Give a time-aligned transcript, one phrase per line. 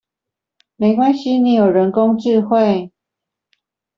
[0.77, 2.91] 沒關係你有人工智慧